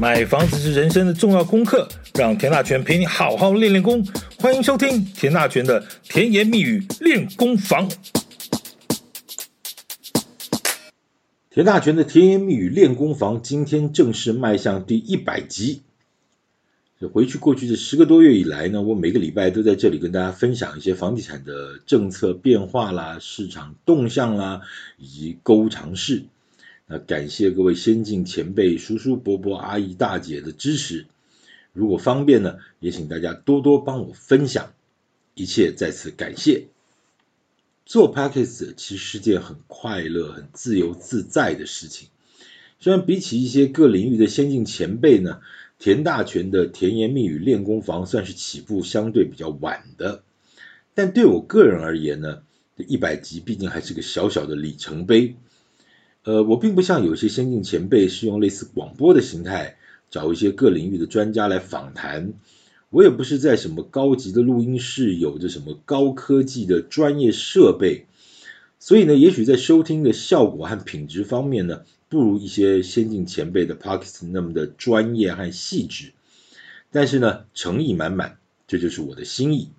[0.00, 4.06] 买房子是人生的重要功课，让田大权陪你好好练练功。
[4.38, 7.90] 欢迎收听田大权的甜言蜜语练功房。
[11.50, 15.82] 田大权的甜言蜜语练功房，今天正式迈向第一百集。
[17.12, 24.60] 回去过去这十个多月以来呢，我每个礼拜都在这里跟大家分享一些房地产的政策变化啦、市场动向啦，
[24.96, 26.22] 以及购屋常识。
[26.90, 31.06] 那感谢各位先进前辈、叔叔伯伯、阿姨大姐的支持。
[31.74, 34.72] 如果方便呢，也请大家多多帮我分享，
[35.34, 36.68] 一切在此感谢。
[37.84, 42.08] 做 Podcast 其实是件很快乐、很自由自在的事情。
[42.80, 45.40] 虽然比起一些各领域的先进前辈呢，
[45.78, 50.22] 田大权的甜言蜜语练功房算是起步相对比较晚的，
[50.94, 52.42] 但对我个人而言呢，
[52.78, 55.36] 这一百集毕竟还是个小小的里程碑。
[56.28, 59.78] 呃，我并不像有些先进前辈是用类似广播的形态，
[60.10, 62.34] 找一些各领域的专家来访谈。
[62.90, 68.04] 我也不是在什么高级的录音室，有着什么高科技的专业设备，
[68.78, 76.12] 所以呢，也许在收听的效果和品质方面呢，不如一些先进前辈的 Podcast 那么的专业和细致。
[76.90, 79.70] 但是呢，诚意满满，这就是我的心意。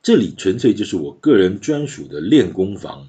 [0.00, 3.08] 这里纯粹就是我个人专属的练功房。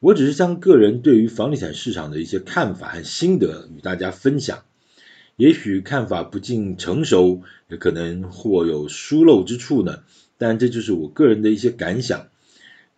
[0.00, 4.64] 我只是将个人对于房地产市场的一些看法和心得与大家分享，
[5.36, 10.02] 也许看法不尽成熟，也可能或有疏漏之处呢。
[10.38, 12.28] 但这就是我个人的一些感想，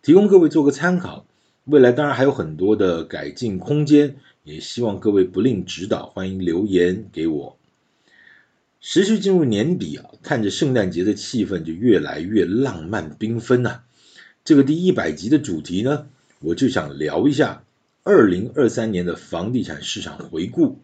[0.01, 1.25] 提供各位做个参考。
[1.65, 7.57] 未来当然还有很多的改进空间，也希望各位不吝指导，欢迎留言给我。
[8.79, 13.81] 持续进入年底啊，看着圣诞节的气氛就越来越浪漫缤纷呐。
[14.45, 16.07] 这个第一百集的主题呢，
[16.43, 17.63] 我就想聊一下
[18.03, 20.77] 二零二三年的房地产市场回顾。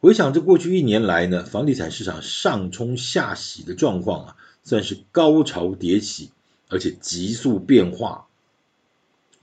[0.00, 6.30] 回想这过去一年来呢，房地产市场上冲下洗的状况啊，算是高潮迭起，
[6.68, 8.26] 而且急速变化。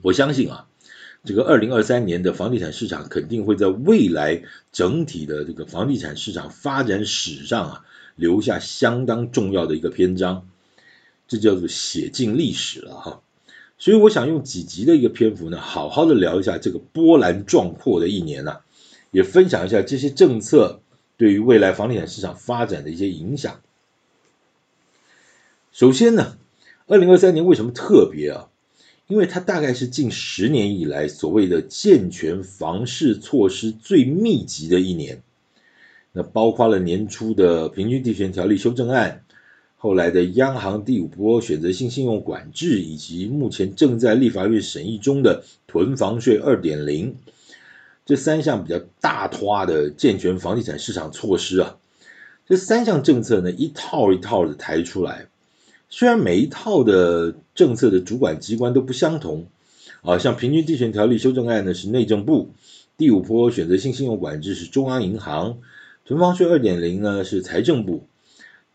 [0.02, 0.68] 我相信啊，
[1.24, 10.50] 这个二零二三年的房地产市场肯定会在未来整体的这个房地产市场发展史上啊，留下相当重要的一个篇章。
[11.28, 13.22] 这叫做写进历史了哈。
[13.78, 18.62] 所以我想用几集的一个篇幅呢，好好的聊一下这个波澜壮阔的一年呐、啊，
[19.12, 20.82] 也分享一下这些政策
[21.16, 23.62] 对于未来房地产市场发展的一些影响。
[25.72, 26.38] 首先呢，
[26.88, 28.50] 二零二三年为什么特别啊？
[29.06, 35.22] 因为它大概是近十年以来所谓的健全房市措施最密集的一年，
[36.14, 39.24] 那包括了年初的平均地权条例修正案。
[39.88, 47.16] 后来的央行第五波选择性信用管制，以及目前正在立法院审议中的囤房税二点零，
[48.06, 51.78] 这三项比较大拖的健全房地产市场措施啊，
[52.50, 55.28] 这三项政策呢，一套一套的抬出来，
[55.90, 59.46] 虽然每一套的政策的主管机关都不相同
[60.02, 62.50] 啊，像平均地权条例修正案呢是内政部，
[62.98, 65.60] 第五波选择性信用管制是中央银行，
[66.04, 68.04] 囤房税二点零呢是财政部。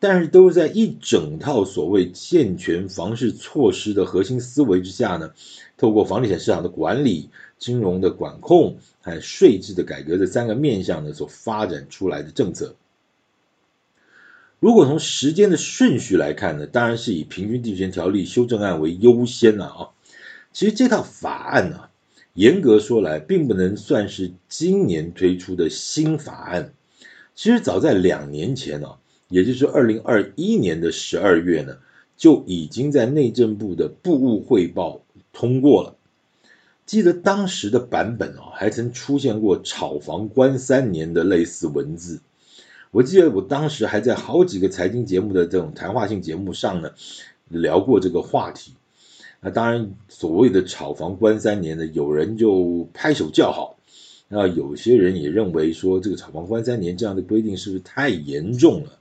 [0.04, 5.30] 但是都是在一整套所谓健全房市措施的核心思维之下呢，
[5.76, 12.74] 透过房地产市场的管理、金融的管控和税制的改革这三个面向呢，所发展出来的政策。
[14.58, 19.88] 如果从时间的顺序来看呢，当然是以平均地权条例修正案为优先了啊。
[20.52, 21.90] 其实这套法案呢，
[22.34, 26.74] 严格说来，并不能算是今年推出的新法案。
[27.36, 28.96] 其实早在两年前呢。
[29.32, 31.78] 也就是二零二一年的十二月呢，
[32.18, 35.00] 就已经在内政部的部务汇报
[35.32, 35.96] 通过了。
[36.84, 42.20] 记得当时的版本哦，还曾出现过“炒房关三年”的类似文字。
[42.90, 46.90] 我记得我当时还在好几个财经节目的这种谈话性节目上呢，
[47.48, 48.74] 聊过这个话题。
[49.40, 53.78] 那当然，所谓的“炒房关三年”呢，有人就拍手叫好，
[54.28, 58.98] 那有些人也认为说，这个“炒房关三年”这样的规定是不是太严重了？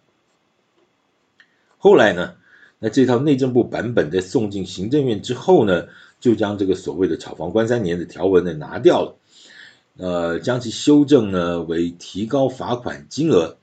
[1.84, 2.36] 后来呢，
[2.78, 5.88] 那这套内政部版本在送进行政院之后呢，
[6.20, 9.18] 就将这个所谓的“炒房关三年”的条文呢拿掉了。
[9.98, 13.58] 呃，将其修正呢为提高罚款金额。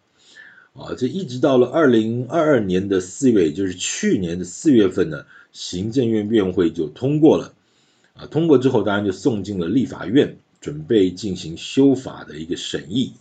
[0.74, 7.54] 啊，这一直到了二零二二年的四月，也就是去年的四月份呢，行政院院会就通过了。
[8.14, 13.12] 啊，通过之后当然就送进了立法院，准备进行修法的一个审议。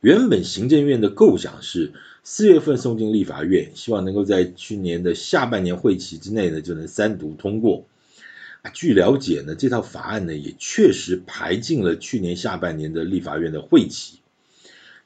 [0.00, 1.92] 原本行政院的构想是
[2.24, 7.84] 四月份送进立法院，希望能够在去年的下半年会期之内呢就能三读通过。
[8.62, 14.20] 啊，据了解呢，这套法案呢也确实排进了去年下半年的立法院的会期，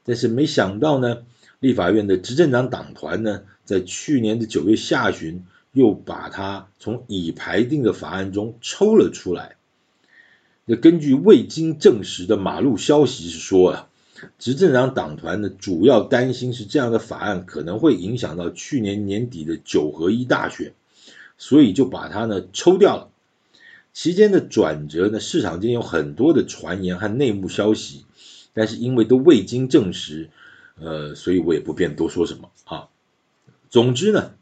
[0.05, 1.23] 但是没想到呢，
[1.59, 9.57] 立法院的执政党党团呢在去年的九月下旬又把它从已排定的法案中抽了出来。
[10.67, 13.89] 那根据未经证实的马路消息是说啊。
[14.39, 20.75] 执政党党团呢，主要担心是这样的法案可能会影响到去年年底的九合一大选，
[21.37, 23.11] 所以就把它呢抽掉了。
[23.93, 28.05] 期间的转折呢，市场间有很多的传言和内幕消息，
[28.53, 30.31] 但是因为都未经证实，
[30.79, 32.89] 呃，所以我也不便多说什么啊。
[33.71, 34.33] 总之呢，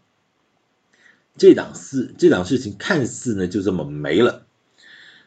[1.36, 4.43] 这档事这档事情看似呢就这么没了。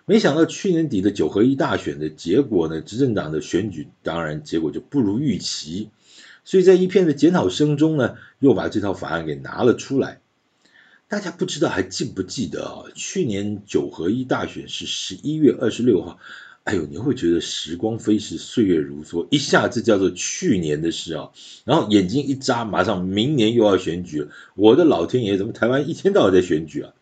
[0.09, 5.89] 没想到去年底的九合一大选的结果呢，执政党的选举当然结果就不如预期，
[6.45, 10.21] 所以在一片的检讨声中呢，又把这套法案给拿了出来。
[11.09, 12.83] 大家不知道还记不记得啊？
[12.95, 16.19] 去年九合一大选是十一月二十六号，
[16.63, 21.31] 哎呦，你会觉得时光飞逝，岁月如梭，一下子叫做去年的事啊，
[21.65, 24.29] 然后眼睛一眨，马上明年又要选举。
[24.55, 26.93] 我的老天爷，怎么台湾一天到晚在选举啊？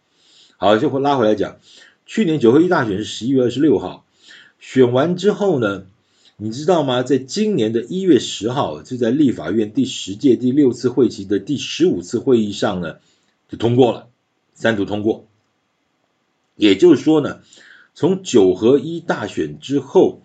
[0.57, 1.57] 好，就会拉回来讲。
[2.05, 4.05] 去年九合一大选是十一月二十六号，
[4.59, 5.87] 选完之后呢，
[6.37, 7.01] 你知道吗？
[7.01, 12.97] 在今年的一月十号，就在立法院第十届第六次会期的第十五次会议上呢，
[13.49, 14.07] 就通过了，
[14.53, 15.25] 三读通过。
[16.55, 17.41] 也就是说呢，
[17.95, 20.21] 从九合一大选之后，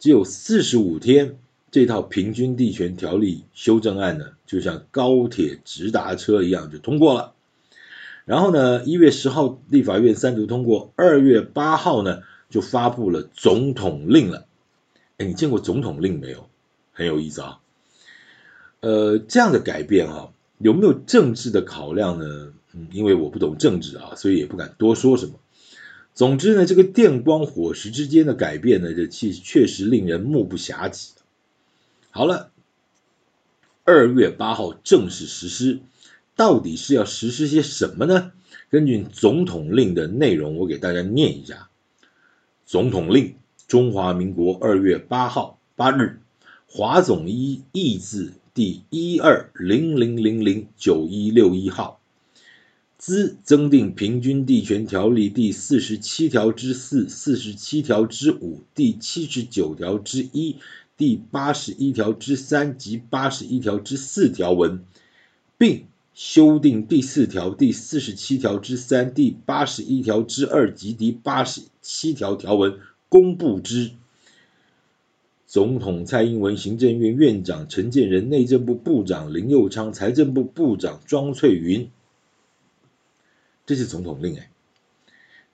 [0.00, 1.38] 只有四十五天，
[1.70, 7.35] 这套平均地权条例修正案呢，就像高铁直达车一样就通过了。
[8.26, 14.46] 然后呢，一月十号立法院三读通过，二月八号呢就发布了总统令了。
[15.16, 16.48] 哎，你见过总统令没有？
[16.92, 17.60] 很有意思啊。
[18.80, 22.52] 呃，这样的改变啊，有没有政治的考量呢？
[22.72, 25.34] 嗯，因为我不懂政治啊，所以也不敢多说什么。
[26.12, 31.12] 总之呢，这个电光火石之间的改变呢，这其实确实令人目不暇接。
[32.10, 32.50] 好了，
[33.84, 35.78] 二月八号正式实施。
[36.36, 38.32] 到底是要实施些什么呢？
[38.70, 41.70] 根据总统令的内容，我给大家念一下：
[42.66, 43.36] 总统令，
[43.66, 46.20] 中华民国二月八号八日，
[46.66, 52.00] 华总一亿字第一二零零零零九一六一号，
[52.98, 60.56] 兹增订平均地权条例第四十七条之四、四十七条之五、第七十九条之一、
[60.98, 64.84] 第八十一条之三及八十一条之四条文，
[65.56, 72.78] 并修订第四条、第四十七条之三、第八十一条之二及第八十七条条文，
[73.10, 73.90] 公布之。
[75.46, 81.90] 总统蔡英文、行政院院长陈建仁、内政部部长林佑昌、财政部部长庄翠云。
[83.66, 84.50] 这是总统令哎，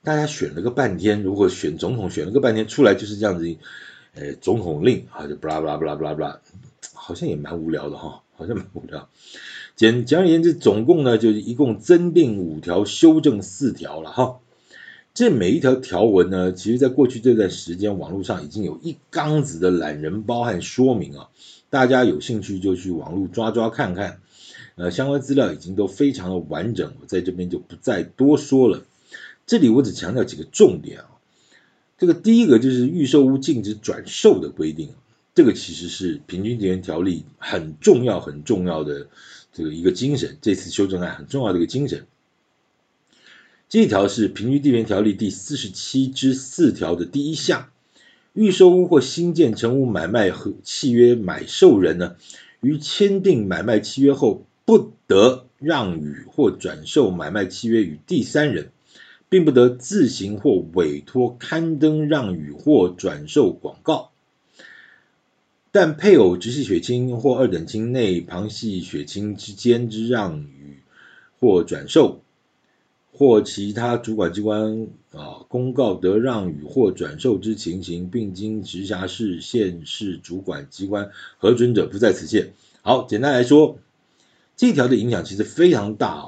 [0.01, 3.53] 大家选了个半天，如果选总统选了个半天出来就是这样子，
[4.13, 6.39] 呃，总统令啊，就布拉布拉布拉布拉布拉，
[6.93, 9.09] 好像也蛮无聊的哈，好像蛮无聊。
[9.75, 14.39] 简简而言之，总共呢就是一共增订五条，修正四条了哈。
[15.15, 21.29] 这每一条条文呢，其实在过去这段时间，网络上已经有一缸子的懒人包和说明啊。
[21.69, 24.19] 大家有兴趣就去网络抓抓看看，
[24.75, 28.83] 呃，相关资料已经都非常的完整，我在这边就不再多说了。
[29.47, 31.05] 这里我只强调几个重点啊。
[31.97, 34.89] 这个第一个就是预售屋禁止转售的规定，
[35.33, 39.07] 这个其实是平均地权条例很重要很重要的。
[39.53, 42.07] 这个一个精神，这次修正案很重要的一个精神。
[43.69, 47.69] 这一条是《平均地权条例》第四十七之四条的第一项，
[48.33, 52.15] 预售屋或新建成屋买卖和契约买受人呢，
[52.61, 58.71] 于签订买卖契约后，不得让与或转售买卖契约与第三人，
[59.29, 64.12] 并不得自行或委托刊登让与或转售广告。
[65.75, 70.83] 但配偶、直系血亲或二等亲内旁系血亲之间之让与
[71.39, 72.21] 或转售，
[73.11, 82.53] 或其他主管机关啊公告得让与或转售之情形，并经直辖市、县市主管机关核准者，不在此限。
[82.83, 83.79] 好，简单来说，
[84.55, 86.25] 这条的影响其实非常大啊。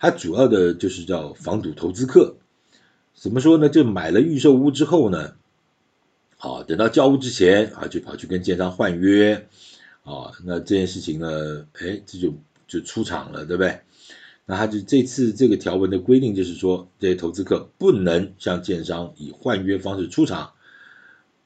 [0.00, 2.34] 它主要的就是叫防堵投资客。
[3.14, 3.68] 怎么说呢？
[3.68, 5.36] 就买了预售屋之后呢，
[6.44, 9.46] 啊，等到交屋之前啊，就跑去跟建商换约，
[10.02, 12.34] 啊，那这件事情呢，哎，这就
[12.68, 13.80] 就出场了，对不对？
[14.44, 20.52] 那他就这次这个条文的规定就是说，这些投资客不能向建商以换约方式出场。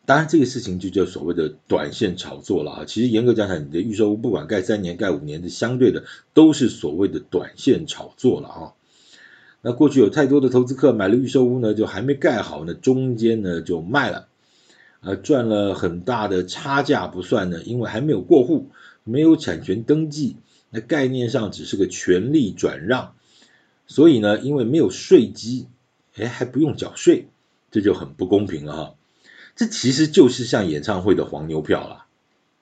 [0.04, 2.84] 当然，这个事情就叫所谓的短线炒作了啊。
[2.84, 8.72] 其实严格讲讲，你的预售屋不管盖三年、盖五年的，相对的都是所谓的短线炒作了啊。
[9.60, 14.27] 那过去有太多的投资客买了预售屋呢，就还没盖好呢，中间呢就卖了。
[15.00, 18.70] 呃，赚了很大的差价不算呢，因为还没有过户，
[19.04, 20.36] 没有产权登记，
[20.70, 23.14] 那概念上只是个权利转让，
[23.86, 25.68] 所以呢，因为没有税基，
[26.16, 27.28] 哎，还不用缴税，
[27.70, 28.94] 这就很不公平了哈。
[29.54, 32.06] 这其实就是像演唱会的黄牛票了，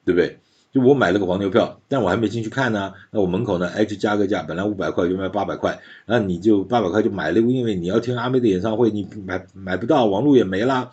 [0.05, 0.39] 对不对？
[0.73, 10.91] 就我买了个黄牛票，但我还没进去看呢，那我门口呢，哎，就加个价，本来五百块就卖八百块，那你就八百块就买了，因为你要听阿妹的演唱会，你买买不到，网络也没啦。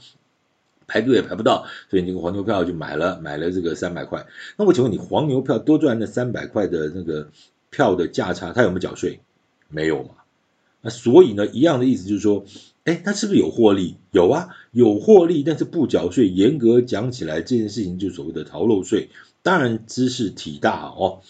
[0.87, 4.27] 排队也排不到，所以你这个黄牛票就买了，买了这个三百块。
[4.57, 7.29] 那我请问你，黄牛票多赚那三百块的那个
[7.71, 9.21] 票的价差，他有没有缴税？
[9.69, 10.11] 没有嘛？
[10.81, 12.45] 那所以呢，一样的意思就是说，
[12.85, 13.97] 哎，他是不是有获利？
[14.11, 16.29] 有啊，有获利，但是不缴税。
[16.29, 19.09] 严格讲起来，这件事情就所谓的逃漏税，
[19.43, 21.21] 当然知事体大哦。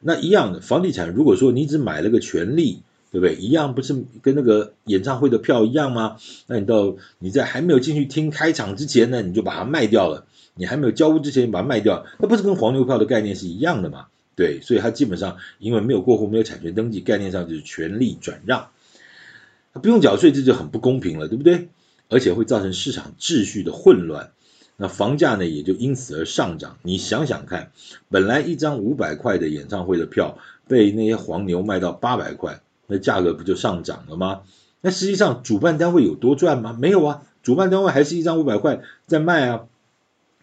[0.00, 2.82] 那一样的房地产，如果说你只买了个权利。
[3.10, 3.36] 对不对？
[3.36, 6.16] 一样不是跟那个演唱会的票一样吗？
[6.46, 10.26] 那你到你在还没有进去听开场之前呢，你就把它卖掉了。
[10.54, 14.06] 你还没有交屋之前，把它卖掉，那不是跟黄牛票的概念是一样的吗？
[14.34, 18.70] 对，所以它基本上因为没有过户，没有产权登记，概念上就是权利转让，
[19.72, 21.68] 它不用缴税，这就很不公平了，对不对？
[22.08, 24.32] 而且会造成市场秩序的混乱，
[24.76, 26.78] 那房价呢也就因此而上涨。
[26.82, 27.70] 你想想看，
[28.08, 32.60] 本来一张五百块的演唱会的票，被那些黄牛卖到八百块。
[32.88, 34.40] 那价格不就上涨了吗？
[34.80, 36.76] 那实际上主办单位有多赚吗？
[36.78, 39.66] 没有啊，主办单位还是一张五百块在卖啊。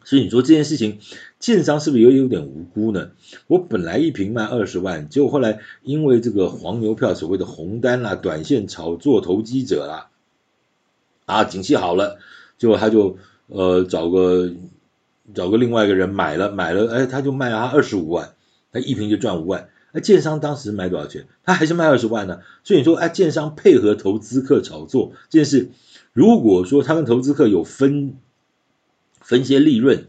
[0.03, 0.99] 所以你说这件事情，
[1.39, 3.09] 建商是不是也有点无辜呢？
[3.47, 10.09] 我本来一瓶卖二十万，结果后来因为这个黄牛票，所谓的红单啦、短线炒作投机者啦，
[11.25, 12.19] 啊，景气好了，
[12.59, 14.51] 结果他就呃找个
[15.33, 18.35] 找个另外一个人买了买了，哎，他就卖了他二十五万，
[18.71, 19.69] 他一瓶就赚五万。
[19.95, 21.25] 那建商当时买多少钱？
[21.45, 22.41] 他还是卖二十万呢。
[22.65, 25.69] 所以你说，哎，建商配合投资客炒作这件事，
[26.11, 28.15] 如果说他跟投资客有分
[29.21, 30.07] 分些利润，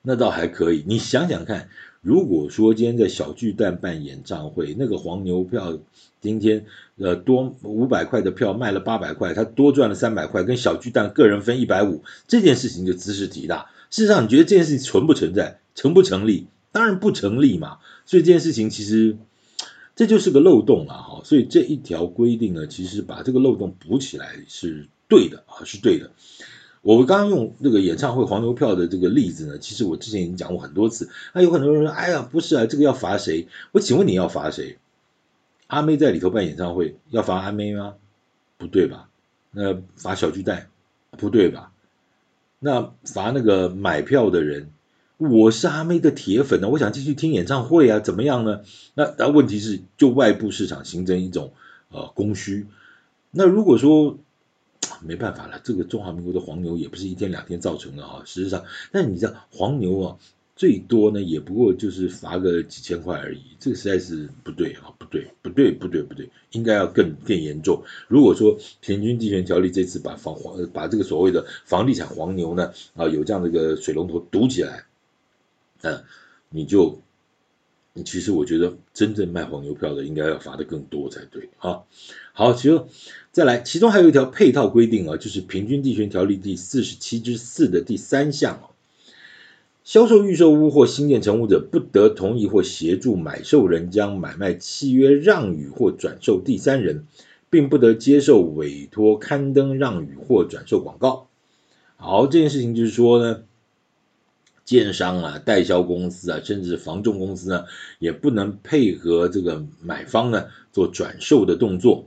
[0.00, 0.82] 那倒还可以。
[0.86, 1.68] 你想想看，
[2.00, 5.78] 如果说今天在小巨蛋办演唱会，那个黄牛票
[6.22, 6.64] 今天
[6.96, 13.66] 呃多五百块的票卖了八百块，他多赚了三百块，跟小巨蛋个人分一百五，这件事情就兹事体大。
[13.90, 15.58] 事实上，你觉得这件事情存不存在？
[15.74, 16.46] 成不成立？
[16.72, 19.16] 当然不成立嘛，所以这件事情其实
[19.96, 26.10] 这就是个漏洞了哈，所以这一条规定呢，其实把这个漏洞补起来是对的啊，是对的。
[26.82, 31.10] 我刚刚用那个演唱会黄牛票的这个例子呢，其实我之前已经讲过很多次。
[31.34, 33.48] 那有很多人说，哎呀，不是啊，这个要罚谁？
[33.72, 34.78] 我请问你要罚谁？
[35.66, 37.94] 阿妹在里头办演唱会，要罚阿妹吗？
[38.56, 39.08] 不对吧？
[39.50, 40.68] 那罚小巨蛋，
[41.10, 41.72] 不对吧？
[42.60, 44.70] 那罚那个买票的人？
[45.18, 48.60] 我是阿妹的铁粉呢，我想继续听演唱会啊，怎么样呢？
[48.94, 51.52] 那那问题是，就外部市场形成一种
[51.90, 52.68] 呃供需。
[53.32, 54.16] 那如果说
[55.00, 58.22] 没办法了，这个中华民国的黄牛也不是一天两天造成的啊。
[58.24, 60.16] 事实上，但你知道黄牛啊，
[60.54, 67.82] 最多呢也不过就是罚个几千块而已，这个实在是不对啊，不对，不对，不对，不对，应该要更更严重。
[68.06, 74.84] 如果说平均地权条例这次把房黄把这个所谓的房地产黄牛呢啊有这样的一个水龙头堵起来。
[75.82, 76.02] 嗯，
[76.50, 77.00] 你就，
[78.04, 81.82] 其实我觉得真正卖黄牛票的应该要罚得更多才对啊。
[82.32, 82.82] 好，其实
[83.32, 88.70] 再来，其中还有一条配套规定啊，就是《平均地权条例》第四十七之四的第三项啊，
[89.84, 97.06] 销售预售屋或新建成屋者，不得同意或协助买受人将买卖契约让与或转售第三人，
[97.50, 101.28] 并不得接受委托刊登让与或转售广告。
[101.96, 103.44] 好，这件事情就是说呢。
[104.68, 107.64] 建商啊、代销公司啊，甚至房仲公司呢，
[107.98, 112.04] 也不能配合这个买方呢做转售的动作。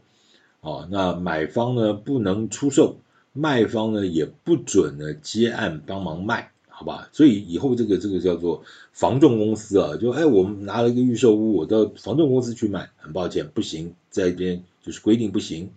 [0.60, 3.00] 哦，那买方呢不能出售，
[3.34, 7.10] 卖方呢也不准呢接案帮忙卖，好吧？
[7.14, 15.72] 所以以后这个这个叫做房仲公司啊，就哎我们拿了一个预售屋，我到房仲公司去卖，很抱歉不行，在这边就是规定不行。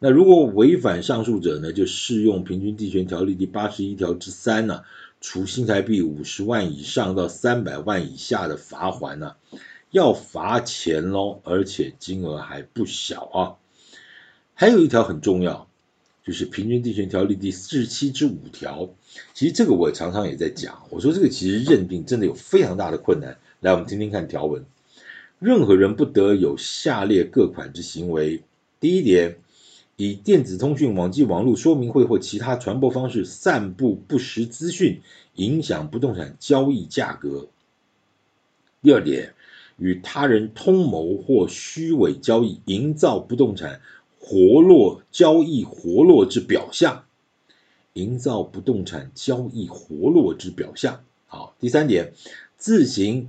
[0.00, 4.82] 那如果违反上述者呢，就适用平均地权条例第八十一条之三呢。
[5.24, 9.36] 处新台币五十万以上到三百万以下的罚锾呢，
[9.90, 13.56] 要罚钱喽，而且金额还不小啊。
[14.52, 15.66] 还有一条很重要，
[16.26, 18.90] 就是《平均地权条例》第四十七之五条。
[19.32, 23.38] 其实这个我常常也在讲，我说这个其实认定真的有非常大的困难。
[23.60, 24.66] 来，我们听听看条文：
[25.38, 28.42] 任何人不得有下列各款之行为。
[28.78, 29.38] 第一点，
[29.96, 35.02] 以电子通讯、网际网络说明会或其他传播方式散布不实资讯，
[35.34, 37.48] 影响不动产交易价格。
[38.82, 39.34] 第二点，
[39.76, 43.80] 与他人通谋或虚伪交易，营造不动产
[44.18, 47.04] 活络交易活络之表象，
[47.92, 51.04] 营造不动产交易活络之表象。
[51.26, 52.12] 好，第三点，
[52.56, 53.28] 自行。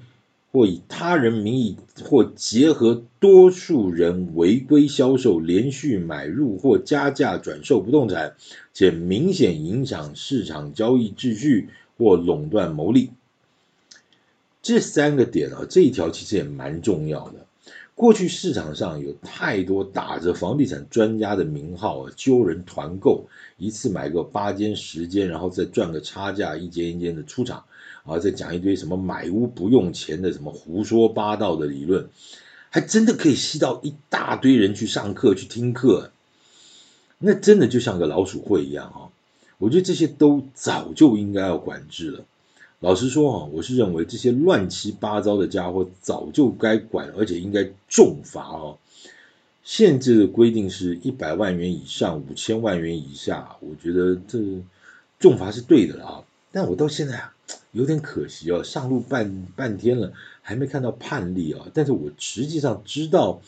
[0.56, 8.36] 或以他人名义，或结合多数人违规销售、连续买入或加价转售不动产，
[8.74, 13.10] 且明显影响市场交易秩序或垄断牟利。
[14.62, 17.46] 这三个点啊，这一条其实也蛮重要的。
[17.94, 27.66] 过去市场上有太多打着房地产专家的名号啊，揪人团购，一次买个八间十间，然后再赚个差价，一间一间的出场。
[28.06, 32.08] 啊，再讲一堆什么买屋不用钱的什么胡说八道的理论，
[32.70, 36.12] 还真的可以吸到一大堆人去上课去听课，
[37.18, 39.10] 那真的就像个老鼠会一样哈。
[39.58, 42.26] 我觉得这些都早就应该要管制了。
[42.82, 48.78] 老实说啊，我是认为这些乱七八糟的家伙早就该管，而且应该重罚哦。
[49.64, 54.40] 限制的规定是一百万元以上五千万元以下，我觉得这
[55.20, 56.24] 重罚是对的啊。
[56.52, 57.35] 但我到现在啊。
[57.72, 61.68] 有点可惜哦，上路半半天了，还没看到判例啊。
[61.74, 63.42] 但是我实际上知道，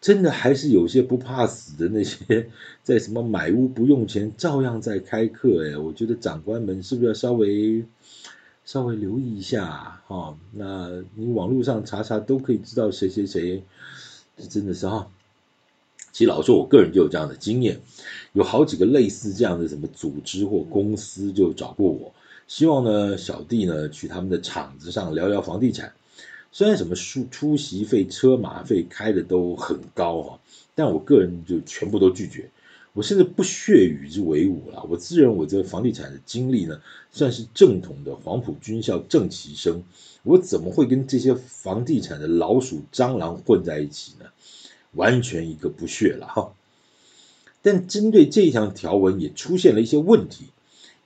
[0.00, 2.48] 真的还是有些不怕死的那些，
[2.82, 5.76] 在什么买屋不用钱，照样在开课哎。
[5.76, 7.84] 我觉得长官们是不是要稍微
[8.64, 10.02] 稍微留意一下啊？
[10.06, 13.62] 哦，那你网络上查查都可以知道谁谁谁，
[14.36, 15.10] 这真的是哈。
[16.12, 17.80] 其实老说，我个人就有这样的经验，
[18.34, 22.12] 有好几个类似这样的什么组织或公司就找过我。
[22.54, 25.94] 希望呢，小弟呢去他们的场子上聊聊房地产。
[26.50, 30.38] 虽然什么出出席费、车马费开的都很高啊，
[30.74, 32.50] 但我个人就全部都拒绝。
[32.92, 34.84] 我甚至不屑与之为伍了。
[34.90, 39.82] 我自认我这房地产的经历呢，算是正统的黄埔军校正期生。
[40.22, 44.26] 我怎么会跟这些房地产的老鼠、蟑螂混在一起呢？
[44.92, 46.52] 完全一个不屑了哈。
[47.62, 50.48] 但针对这一条条文，也出现了一些问题。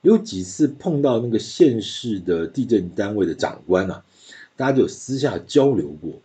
[0.06, 4.04] 有几次碰到那个县市的地震单位的长官啊，
[4.54, 6.20] 大家就私下交流过，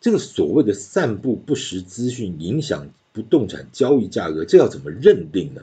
[0.00, 5.62] 这个所谓的散布不实资讯影响不动产交易价格，这要怎么认定呢？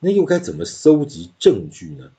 [0.00, 2.10] 那又该怎么搜集证据呢？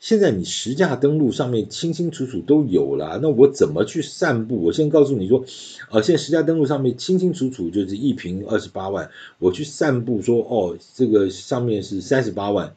[0.00, 4.56] 现在你实价登录上面清清楚楚都有了，那我怎么去散布？
[4.56, 5.44] 我先告诉你说，
[5.88, 12.74] 呃，现在实价登录上面清清楚楚就是一平二十八万，我去散布说，哦，这个上面是三十八万。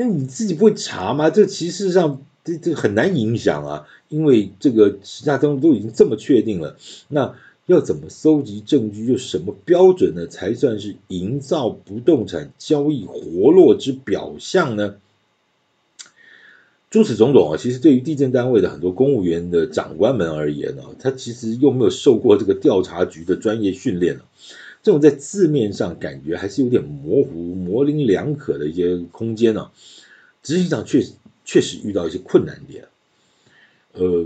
[0.00, 1.28] 那你自己不会查吗？
[1.28, 6.76] 这其实上这这很难影响啊，因为这个实价登录都已经这么确定了。
[7.08, 7.34] 那
[7.66, 9.08] 要怎么搜集证据？
[9.08, 10.28] 就什么标准呢？
[10.28, 14.94] 才算是营造不动产交易活络之表象呢？
[16.90, 24.20] 诸此种种啊，其实对于地震单位的很多公务员的长官们而言呢，他其实又没有受过这个调查局的专业训练。
[24.88, 29.70] 这种在字面上感觉还是有点模糊、模棱两可的一些空间呢，
[30.42, 31.12] 实际上确实
[31.44, 32.88] 确实遇到一些困难点。
[33.92, 34.24] 呃，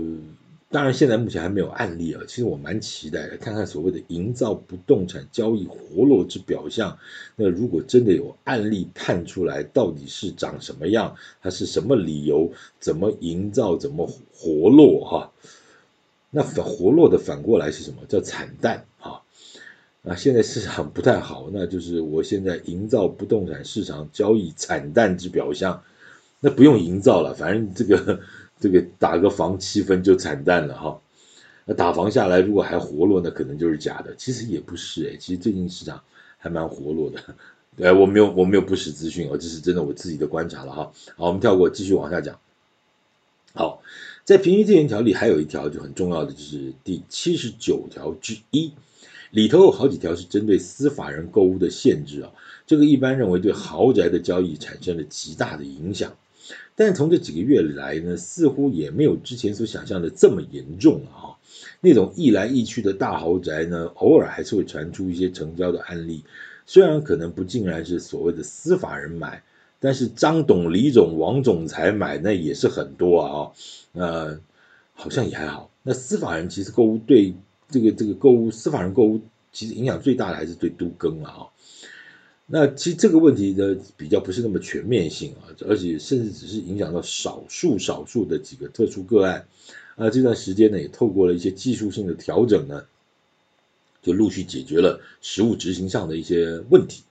[0.69, 6.97] 当然现在目前还没有案例啊，其实我蛮期待的，看看所谓的营造不动产交易活络之表象，
[7.35, 12.49] 那如果真的有案例探出来，到底是长什么样，它是什么理由，
[12.79, 15.29] 怎么营造，怎么活络哈？
[16.31, 17.97] 那反活络的反过来是什么？
[18.07, 18.85] 叫惨淡。
[20.03, 25.81] 啊，现在市场不太好，那就是我现在营造不动产市场交易惨淡之表象。
[26.41, 28.19] 那不用营造了，反正这个
[28.59, 30.99] 这个打个房气氛就惨淡了哈。
[31.63, 34.13] 那打房下来如果还活络，那可能就是假的。
[34.17, 36.03] 其实也不是诶，其实最近市场
[36.37, 37.23] 还蛮活络的。
[37.81, 40.91] 哎，我没有我没有不实资讯，我这是真的我自己的观察了哈。
[41.15, 42.37] 好，我们跳过继续往下讲。
[43.53, 43.81] 好，
[44.25, 48.73] 在平均地权条例还有一条就很重要的，就是第七十九条之一。
[49.33, 52.29] 里头有好几条是针对司法人购物的限制啊，
[52.67, 56.15] 这个一般认为对豪宅的交易产生了极大的影响，
[56.75, 61.33] 但从这几个月来呢，似乎也没有之前所想象的这么严重啊。
[61.81, 66.23] 那种易来易去的大豪宅呢，偶尔还是会传出一些成交的案例，
[66.67, 69.41] 虽然可能不尽然是所谓的司法人买，
[69.79, 73.49] 但是张董、李总、王总裁买那也是很多啊，
[73.93, 74.39] 呃，
[74.93, 75.71] 好像也还好。
[75.81, 77.33] 那司法人其实购物对。
[77.73, 79.19] 这个这个购物司法人购物
[79.51, 81.41] 其实影响最大的还是对都更了啊。
[82.45, 89.47] 那其实这个问题的比较不是那么全面性啊，而且甚至只是影响到少数少数的几个特殊个案。
[89.95, 92.83] 啊，这段时间呢，也透过了一些技术性的调整呢，
[94.01, 97.03] 就陆续解决了实务执行上的一些问题。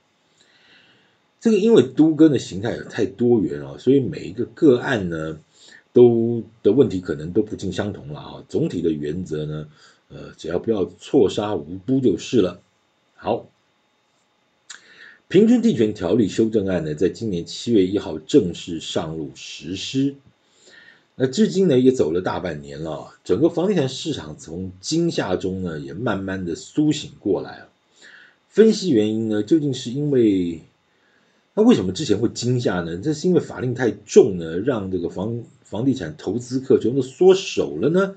[1.41, 5.39] 这个因为都更的形态也太多元啊，所以每一个个案呢，
[5.93, 8.45] 都的问题可能都不尽相同了啊。
[8.49, 9.69] 总体的原则呢，
[10.13, 12.61] 呃，只要不要错杀无辜就是了。
[13.15, 13.47] 好。
[15.29, 20.15] 平均地权条例修正案呢，在今年七月一号正式上路实施。
[21.15, 27.69] 那至今呢，也走了大半年了，整个房地产市场从惊吓中呢，也慢慢的苏醒过来了。
[28.51, 30.61] 分析原因呢，究竟是因为，
[31.55, 32.99] 那为什么之前会惊吓呢？
[33.03, 38.17] 这是因为法令太重呢，让这个房房地产投资客全都缩手了呢？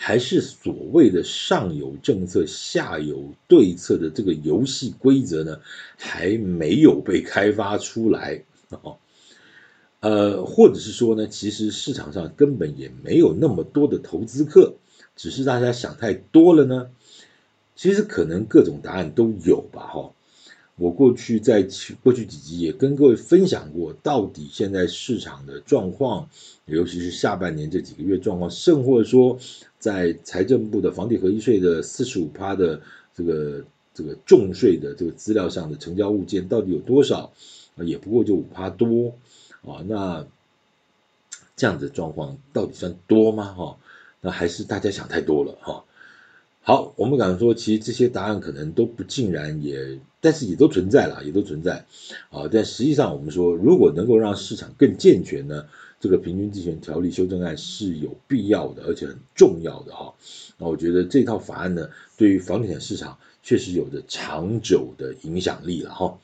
[0.00, 5.60] 还是所谓的上有政策，下有对策的这个游戏规则呢，
[5.96, 8.96] 还没有被开发出来哦。
[9.98, 14.76] 呃，或者是说呢，其实市场上根本也没有那么多的投资客，
[15.16, 16.90] 只是大家想太多了呢。
[17.74, 20.12] 其实可能各种答案都有吧，哈。
[20.78, 21.66] 我过去在
[22.02, 26.28] 过去几集也跟各位分享过，到底现在市场的状况，
[26.66, 29.38] 尤其是下半年这几个月状况，甚或者说
[29.78, 32.80] 在财政部的房地合一税的四十五趴的
[33.14, 37.32] 这个这个重税的这个资料上的成交物件到底有多少？
[37.76, 39.14] 也不过就五趴多
[39.62, 40.26] 啊，那
[41.56, 43.52] 这样子的状况到底算多吗？
[43.52, 43.76] 哈，
[44.20, 45.84] 那还是大家想太多了哈。
[46.62, 51.84] 好，我们敢说，其实这些答案可能都不尽然也，但是也都存在了，也都存在
[52.30, 52.48] 啊。
[52.50, 55.66] 但实际上，我们说，如果能够让市场更健全呢，
[56.00, 60.14] 这个平均地权条例修正案是有必要的，而且很重要的哈。
[60.56, 66.18] 那我觉得这套法案呢，对于房地产市场确实有着长久的影响力了哈。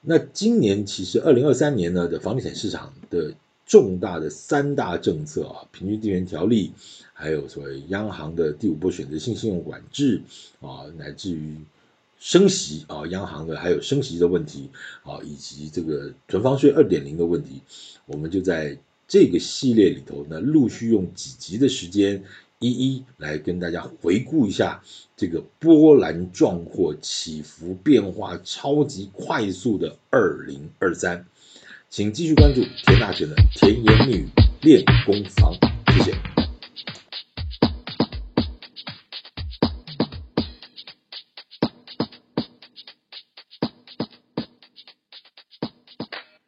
[0.00, 3.34] 那今年其实二零二三年呢的房地产市场的
[3.66, 6.72] 重大的三大政策啊，平均地权条例。
[7.14, 10.22] 还有所谓央行的第五波选择性信用管制
[10.60, 11.56] 啊，乃至于
[12.22, 14.70] 升息啊，央行的还有升息的问题
[15.02, 17.60] 啊，以及这个存房税二点零的问题，
[18.06, 22.22] 我们就在这个系列里头呢，陆续用几集的时间，
[22.60, 24.80] 一一来跟大家回顾一下
[25.16, 31.26] 这个波澜壮阔、起伏变化超级快速的二零二三，
[31.90, 34.28] 请继续关注田大姐的甜言蜜语
[34.60, 35.52] 练功房，
[35.92, 36.31] 谢谢。